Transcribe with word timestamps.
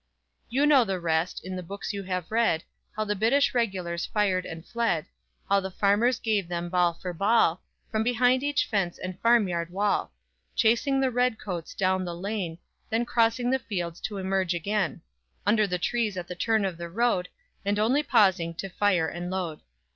__"You 0.57 0.65
know 0.65 0.83
the 0.83 0.99
rest, 0.99 1.45
in 1.45 1.55
the 1.55 1.61
books 1.61 1.93
you 1.93 2.01
have 2.01 2.31
read, 2.31 2.63
How 2.97 3.03
the 3.03 3.15
British 3.15 3.53
regulars 3.53 4.03
fired 4.03 4.47
and 4.47 4.65
fled 4.65 5.05
How 5.47 5.59
the 5.59 5.69
farmers 5.69 6.17
gave 6.17 6.47
them 6.47 6.69
ball 6.69 6.95
for 6.95 7.13
ball, 7.13 7.61
From 7.91 8.01
behind 8.01 8.41
each 8.41 8.65
fence 8.65 8.97
and 8.97 9.19
farm 9.21 9.47
yard 9.47 9.69
wall, 9.69 10.11
Chasing 10.55 11.01
the 11.01 11.11
'Red 11.11 11.37
Coats' 11.37 11.75
down 11.75 12.03
the 12.03 12.15
lane, 12.15 12.57
Then 12.89 13.05
crossing 13.05 13.51
the 13.51 13.59
fields 13.59 14.01
to 14.01 14.17
emerge 14.17 14.55
again, 14.55 15.01
Under 15.45 15.67
the 15.67 15.77
trees 15.77 16.17
at 16.17 16.27
the 16.27 16.33
turn 16.33 16.65
of 16.65 16.77
the 16.79 16.89
road, 16.89 17.29
And 17.63 17.77
only 17.77 18.01
pausing 18.01 18.55
to 18.55 18.69
fire 18.69 19.07
and 19.07 19.29
load. 19.29 19.59